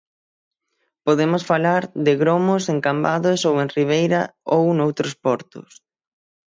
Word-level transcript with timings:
Podemos 1.05 1.43
falar 1.51 1.83
de 2.05 2.13
gromos 2.21 2.63
en 2.71 2.77
Cambados 2.85 3.39
ou 3.49 3.55
en 3.63 3.67
Ribeira 3.77 4.21
ou 4.55 4.63
noutros 4.79 5.13
portos. 5.23 5.69